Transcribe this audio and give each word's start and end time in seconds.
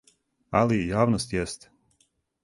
Али, 0.59 0.79
јавност 0.91 1.35
јесте. 1.37 1.69